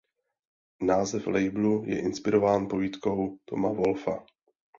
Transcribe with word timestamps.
Název 0.81 1.27
labelu 1.27 1.83
je 1.85 2.01
inspirován 2.01 2.67
povídkou 2.67 3.37
Toma 3.45 3.69
Wolfa. 3.71 4.25